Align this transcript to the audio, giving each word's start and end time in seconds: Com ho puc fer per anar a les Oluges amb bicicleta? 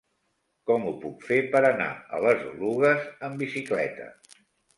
Com 0.69 0.87
ho 0.87 0.93
puc 1.03 1.27
fer 1.27 1.37
per 1.55 1.61
anar 1.69 1.89
a 2.19 2.23
les 2.25 2.41
Oluges 2.53 3.07
amb 3.29 3.45
bicicleta? 3.45 4.11